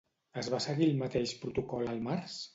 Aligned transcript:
Es 0.41 0.47
va 0.53 0.61
seguir 0.65 0.87
el 0.93 0.97
mateix 1.03 1.35
protocol 1.45 1.93
el 1.95 2.05
març? 2.11 2.43